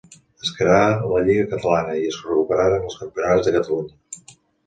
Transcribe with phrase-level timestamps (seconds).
[0.45, 4.35] Es creà la Lliga Catalana i es recuperaren els Campionats de Catalunya.